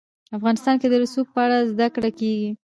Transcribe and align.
افغانستان 0.37 0.75
کې 0.81 0.87
د 0.89 0.93
رسوب 1.03 1.25
په 1.33 1.39
اړه 1.45 1.57
زده 1.71 1.87
کړه 1.95 2.09
کېږي. 2.19 2.49